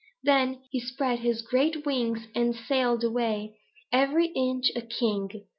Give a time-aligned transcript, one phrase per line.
[0.23, 3.59] Then he spread his great wings and sailed away,
[3.93, 5.29] every inch a king.